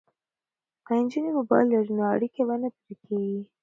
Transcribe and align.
که 0.85 0.91
نجونې 1.01 1.31
موبایل 1.37 1.67
ولري 1.71 1.91
نو 1.97 2.03
اړیکه 2.15 2.41
به 2.47 2.55
نه 2.61 2.69
پرې 2.75 2.93
کیږي. 3.03 3.41